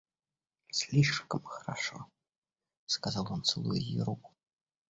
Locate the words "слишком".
0.71-1.43